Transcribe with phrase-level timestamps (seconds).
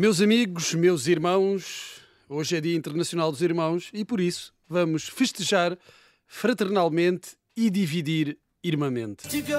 [0.00, 5.76] Meus amigos, meus irmãos, hoje é Dia Internacional dos Irmãos e por isso vamos festejar
[6.24, 9.26] fraternalmente e dividir irmamente.
[9.26, 9.56] to go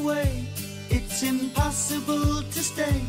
[0.00, 0.48] away.
[0.90, 3.02] It's impossible to stay.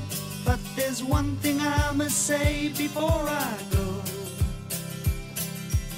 [0.44, 4.04] But there's one thing I must say before I go.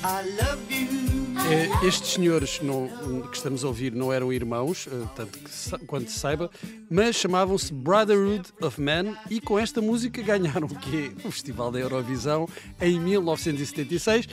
[0.04, 1.05] I love you.
[1.52, 2.88] Eh, Estes senhores não-
[3.30, 6.50] que estamos a ouvir não eram irmãos, eh, tanto que quanto se saiba,
[6.90, 11.12] mas chamavam-se Brotherhood of Man e com esta música ganharam o quê?
[11.24, 12.48] O Festival da Eurovisão
[12.82, 14.28] em 1976.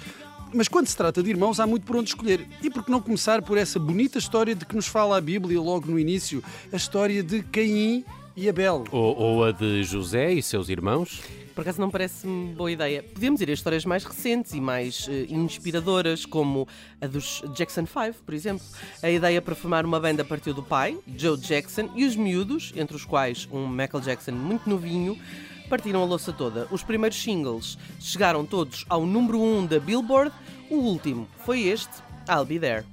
[0.54, 2.46] Mas quando se trata de irmãos, há muito por onde escolher.
[2.62, 5.60] E por que não começar por essa bonita história de que nos fala a Bíblia
[5.60, 6.42] logo no início?
[6.72, 8.04] A história de Caim
[8.36, 8.84] e Abel.
[8.90, 11.20] Ou, ou a de José e seus irmãos.
[11.54, 13.02] Por acaso não parece-me boa ideia.
[13.02, 16.66] Podemos ir a histórias mais recentes e mais eh, inspiradoras, como
[17.00, 18.64] a dos Jackson 5, por exemplo.
[19.02, 22.96] A ideia para formar uma banda partiu do pai, Joe Jackson, e os miúdos, entre
[22.96, 25.18] os quais um Michael Jackson muito novinho,
[25.68, 26.66] partiram a louça toda.
[26.70, 30.32] Os primeiros singles chegaram todos ao número 1 um da Billboard.
[30.70, 32.84] O último foi este, I'll Be There.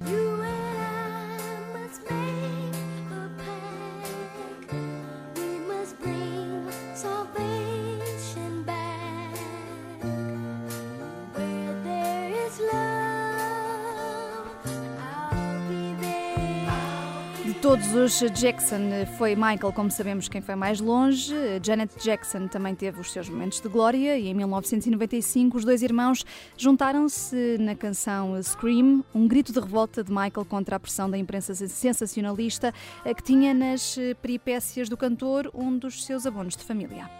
[18.00, 18.78] De todos os Jackson,
[19.18, 21.34] foi Michael, como sabemos, quem foi mais longe.
[21.62, 26.24] Janet Jackson também teve os seus momentos de glória e em 1995 os dois irmãos
[26.56, 31.54] juntaram-se na canção Scream, um grito de revolta de Michael contra a pressão da imprensa
[31.54, 32.72] sensacionalista
[33.04, 37.10] eh, que tinha nas eh, peripécias do cantor um dos seus abonos de família.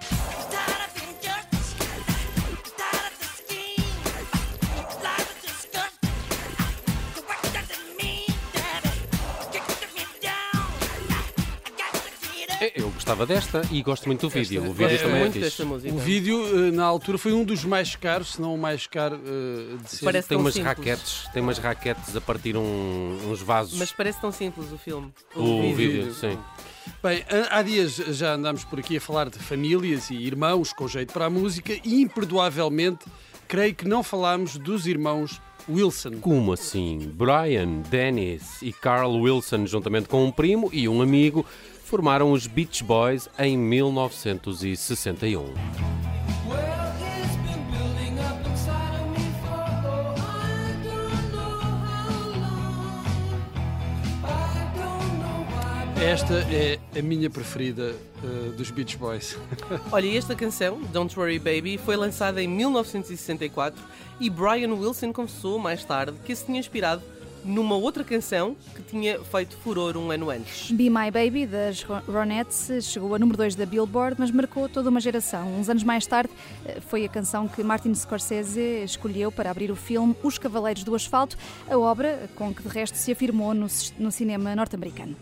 [12.77, 14.63] Eu gostava desta e gosto muito do vídeo.
[14.69, 15.45] O vídeo é, também é muito fixe.
[15.47, 15.95] desta música.
[15.95, 19.17] O vídeo, eh, na altura, foi um dos mais caros, se não o mais caro
[19.25, 20.05] eh, de sempre.
[20.05, 20.77] Parece Tem tão umas simples.
[20.77, 23.79] raquetes, tem umas raquetes a partir um- uns vasos.
[23.79, 25.11] Mas parece tão simples o filme.
[25.35, 26.37] o vídeo, sim.
[27.03, 30.87] Bem, há há dias já andámos por aqui a falar de famílias e irmãos com
[30.89, 33.07] jeito para a música e, imperdoavelmente,
[33.49, 36.13] creio que não falámos dos irmãos Wilson.
[36.21, 36.99] Como assim?
[37.15, 41.45] Brian, Dennis e Carl Wilson, juntamente com um primo e um amigo,
[41.91, 45.53] formaram os Beach Boys em 1961.
[56.01, 59.37] Esta é a minha preferida eh, dos Beach Boys.
[59.91, 63.83] Olha, e esta canção, Don't Worry Baby, foi lançada em 1964
[64.21, 67.03] e Brian Wilson confessou mais tarde que se tinha inspirado
[67.45, 70.71] numa outra canção que tinha feito furor um ano antes.
[70.71, 74.89] Be My Baby, das Ro- Ronettes, chegou a número 2 da Billboard, mas marcou toda
[74.91, 75.47] uma geração.
[75.59, 76.31] Uns anos mais tarde,
[76.67, 80.95] eh, foi a canção que Martin Scorsese escolheu para abrir o filme Os Cavaleiros do
[80.95, 81.37] Asfalto,
[81.69, 83.67] a obra com que de resto se afirmou no,
[83.99, 85.17] no cinema norte-americano.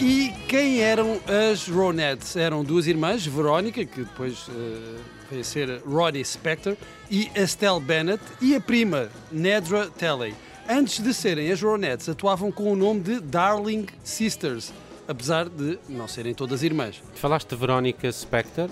[0.00, 2.36] E quem eram as Ronettes?
[2.36, 5.00] Eram duas irmãs, Verónica, que depois eh,
[5.30, 6.76] veio a ser Ronnie Spector,
[7.10, 10.34] e Estelle Bennett, e a prima, Nedra Talley.
[10.68, 14.72] Antes de serem as Ronettes, atuavam com o nome de Darling Sisters,
[15.08, 17.02] apesar de não serem todas irmãs.
[17.14, 18.68] Falaste de Verónica Spector?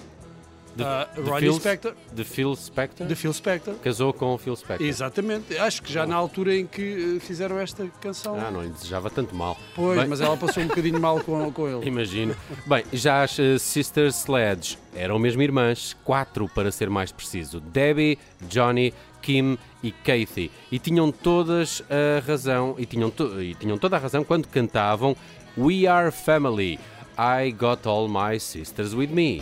[0.78, 1.94] Ah, de Ronnie Phil, Spector.
[2.12, 3.06] De Phil Spector?
[3.06, 3.74] De Phil Spector.
[3.76, 4.86] Casou com o Phil Spector.
[4.86, 8.38] Exatamente, acho que já na altura em que eh, fizeram esta canção.
[8.38, 9.56] Ah, não lhe desejava tanto mal.
[9.74, 11.86] Pois, Bem, mas ela passou um bocadinho mal com, com ele.
[11.88, 12.36] Imagino.
[12.66, 18.18] Bem, já as eh, Sister Sledge eram mesmo irmãs, quatro para ser mais preciso: Debbie,
[18.42, 20.50] Johnny, Kim e Kathy.
[20.70, 25.16] E tinham todas a razão, e tinham, e tinham toda a razão quando cantavam
[25.56, 26.78] We Are Family.
[27.18, 29.40] I got all my sisters with me.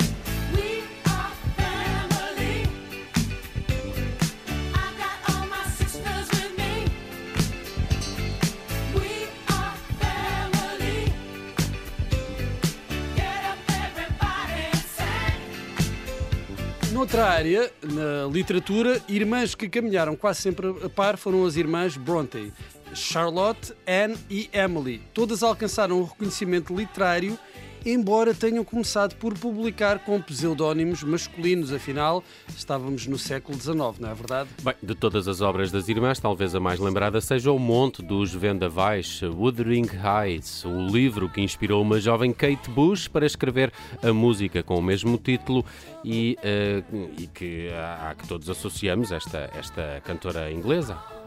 [17.08, 22.52] Noutra área, na literatura, irmãs que caminharam quase sempre a par foram as irmãs Bronte.
[22.92, 25.00] Charlotte, Anne e Emily.
[25.14, 27.38] Todas alcançaram o reconhecimento literário,
[27.84, 31.72] embora tenham começado por publicar com pseudónimos masculinos.
[31.72, 32.22] Afinal,
[32.56, 34.48] estávamos no século XIX, não é verdade?
[34.62, 38.34] Bem, de todas as obras das irmãs, talvez a mais lembrada seja O Monte dos
[38.34, 43.72] Vendavais, Wuthering Heights, o livro que inspirou uma jovem Kate Bush para escrever
[44.02, 45.64] a música com o mesmo título
[46.04, 46.82] e, eh,
[47.18, 51.17] e que a, a que todos associamos esta, esta cantora inglesa.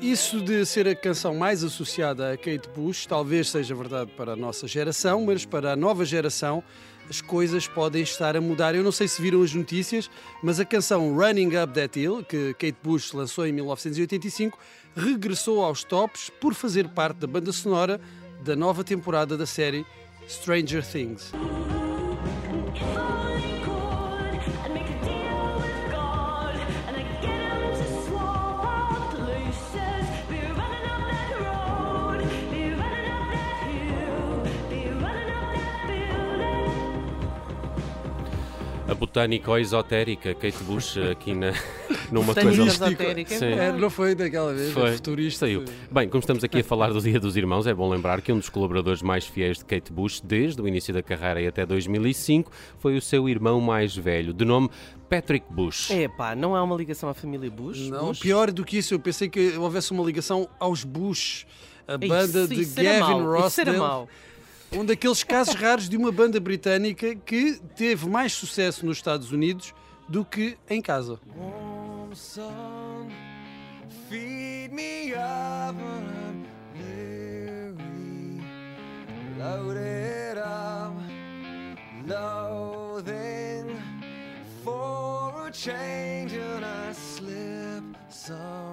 [0.00, 4.36] Isso de ser a canção mais associada a Kate Bush talvez seja verdade para a
[4.36, 6.62] nossa geração, mas para a nova geração
[7.08, 8.74] as coisas podem estar a mudar.
[8.74, 10.10] Eu não sei se viram as notícias,
[10.42, 14.58] mas a canção Running Up That Hill, que Kate Bush lançou em 1985,
[14.96, 18.00] regressou aos tops por fazer parte da banda sonora
[18.42, 19.84] da nova temporada da série
[20.28, 21.32] Stranger Things.
[39.14, 41.52] Botânica ou esotérica Kate Bush aqui na,
[42.10, 42.86] numa Botânica coisa.
[42.86, 43.38] esotérica.
[43.38, 43.44] Sim.
[43.44, 44.90] É, não foi daquela vez, Foi.
[44.90, 45.46] é futurista.
[45.46, 45.64] Saiu.
[45.88, 48.38] Bem, como estamos aqui a falar do Dia dos Irmãos, é bom lembrar que um
[48.38, 52.50] dos colaboradores mais fiéis de Kate Bush, desde o início da carreira e até 2005,
[52.80, 54.68] foi o seu irmão mais velho, de nome
[55.08, 55.90] Patrick Bush.
[55.92, 57.88] Epá, não há uma ligação à família Bush?
[57.88, 58.18] Não, Bush?
[58.18, 61.46] pior do que isso, eu pensei que houvesse uma ligação aos Bush,
[61.86, 63.78] a Isso, banda de isso Gavin mau, isso era Rossdale.
[63.78, 64.08] mau.
[64.72, 69.72] Um daqueles casos raros de uma banda britânica que teve mais sucesso nos Estados Unidos
[70.08, 71.18] do que em casa.
[71.36, 73.08] warm sun.
[74.08, 75.74] Feed me up
[80.44, 80.92] up,
[82.06, 83.76] loathing
[84.62, 88.63] for a change, and I slip some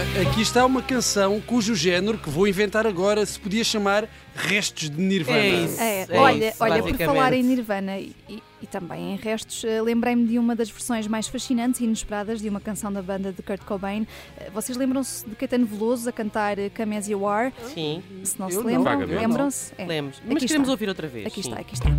[0.00, 4.88] Ora, aqui está uma canção cujo género que vou inventar agora se podia chamar Restos
[4.88, 5.38] de Nirvana.
[5.38, 5.80] É isso.
[5.80, 9.62] É, É olha, isso, olha, por falar em Nirvana e, e- e também em restos,
[9.64, 13.30] eh, lembrei-me de uma das versões mais fascinantes e inesperadas de uma canção da banda
[13.32, 14.06] de Kurt Cobain.
[14.38, 17.52] Eh, Vocês lembram-se de Caetano Veloso a cantar Come As You Are?
[17.74, 19.72] Sim, Se não Eu se lembram, lembram-se?
[19.76, 19.82] É.
[19.84, 20.70] Aqui Mas queremos está.
[20.70, 21.26] ouvir outra vez.
[21.26, 21.48] Aqui sim.
[21.50, 21.90] está, aqui está.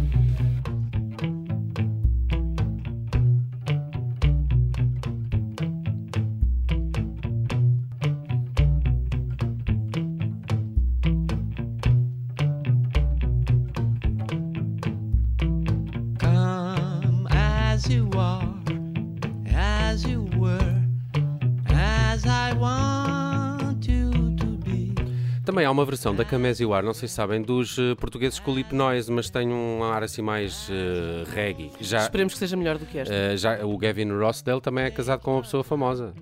[25.51, 28.56] Também há uma versão da Camésio Ar, não sei se sabem, dos eh, portugueses com
[28.56, 31.69] Lip Noise, mas tem um ar assim mais eh, reggae.
[31.77, 33.13] Já, Esperemos que seja melhor do que esta.
[33.13, 36.14] eh, já o Gavin Rossdale também é casado com uma pessoa famosa,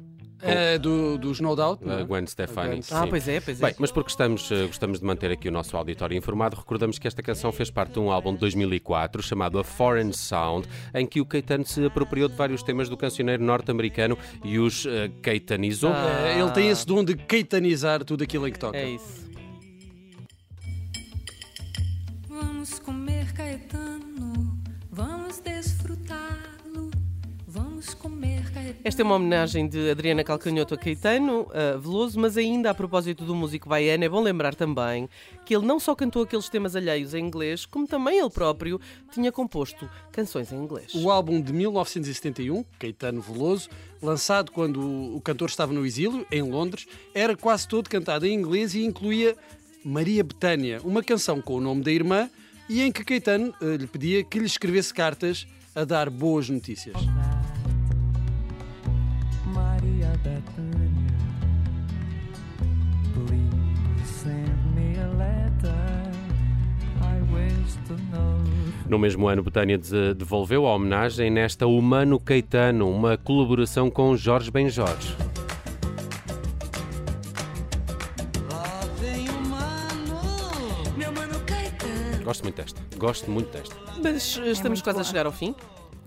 [0.42, 1.86] É, do, dos No Doubt.
[1.86, 2.03] não a é?
[2.06, 2.70] Gwen Stefani.
[2.70, 3.10] Gwen ah, sim.
[3.10, 3.65] pois é, pois é.
[3.68, 7.08] Bem, mas porque estamos, eh, gostamos de manter aqui o nosso auditório informado, recordamos que
[7.08, 10.65] esta canção fez parte de um álbum de 2004 chamado A Foreign Sound,
[10.96, 15.12] em que o Caetano se apropriou de vários temas do cancioneiro norte-americano e os eh,
[15.22, 15.92] caetanizou.
[15.94, 16.34] Ah.
[16.39, 18.77] Ele tem esse dom de caetanizar tudo aquilo em que toca.
[18.77, 19.28] É isso.
[28.89, 33.24] Esta é uma homenagem de Adriana Calcanhoto a Caetano uh, Veloso, mas ainda a propósito
[33.24, 35.08] do músico baiano, é bom lembrar também
[35.46, 38.81] que ele não só cantou aqueles temas alheios em inglês, como também ele próprio
[39.12, 40.96] tinha composto canções em inglês.
[40.96, 43.69] O álbum de 1971, Caetano Veloso,
[44.01, 44.81] lançado quando
[45.15, 49.38] o cantor estava no exílio, em Londres, era quase todo cantado em inglês e incluía
[49.86, 52.27] Maria Betânia, uma canção com o nome da irmã
[52.67, 56.96] e em que Caetano eh, lhe pedia que lhe escrevesse cartas a dar boas notícias.
[68.88, 74.50] No mesmo ano, Betânia de- devolveu a homenagem nesta Humano Caetano, uma colaboração com Jorge
[74.50, 75.16] Benjores.
[82.24, 82.82] Gosto muito desta.
[82.98, 83.75] Gosto muito desta.
[84.04, 85.56] Mas uh, estamos quase a chegar ao fim.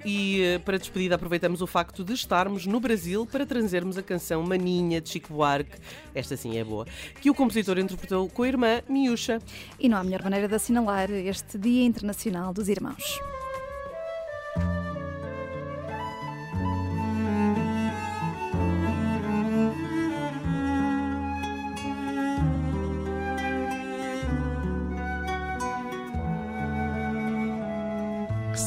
[0.04, 4.42] E eh, para despedida aproveitamos o facto de estarmos no Brasil para trazermos a canção
[4.42, 5.76] Maninha de Chico Buarque,
[6.14, 6.86] esta sim é boa,
[7.20, 9.40] que o compositor interpretou com a irmã Miúcha.
[9.78, 13.20] E não há melhor maneira de assinalar este Dia Internacional dos Irmãos.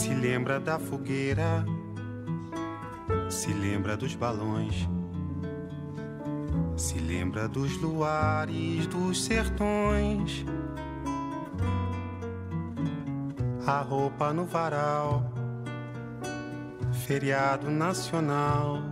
[0.05, 1.65] Se lembra da fogueira,
[3.27, 4.87] se lembra dos balões,
[6.77, 10.45] se lembra dos luares dos sertões,
[13.65, 15.23] a roupa no varal,
[17.07, 18.83] feriado nacional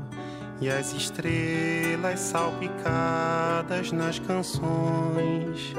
[0.60, 5.76] e as estrelas salpicadas nas canções.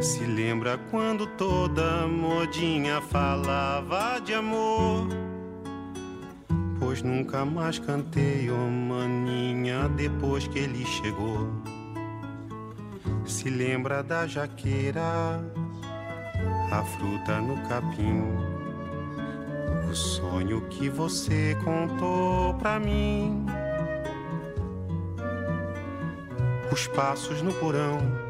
[0.00, 5.08] Se lembra quando toda modinha falava de amor?
[6.78, 11.48] Pois nunca mais cantei, oh maninha, depois que ele chegou.
[13.24, 15.42] Se lembra da jaqueira,
[16.70, 18.22] a fruta no capim,
[19.90, 23.46] o sonho que você contou pra mim.
[26.70, 28.25] Os passos no porão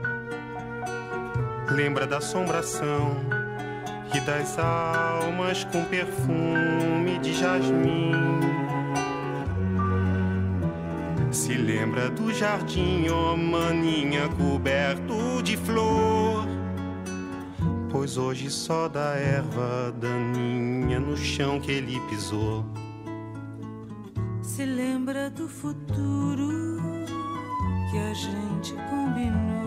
[1.71, 3.17] Lembra da assombração
[4.15, 8.13] e das almas com perfume de jasmim.
[11.33, 16.47] Se lembra do jardim, ó maninha, coberto de flor.
[17.91, 22.65] Pois hoje só da erva daninha no chão que ele pisou.
[24.41, 26.81] Se lembra do futuro
[27.91, 29.66] que a gente combinou.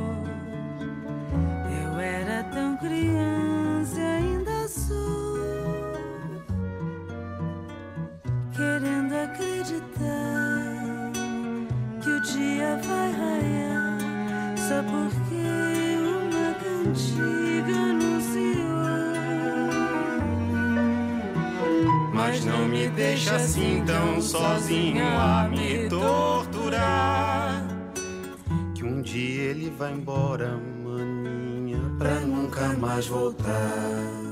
[23.00, 27.66] Deixa assim tão sozinho a me torturar.
[28.76, 34.29] Que um dia ele vai embora, maninha, pra nunca mais voltar.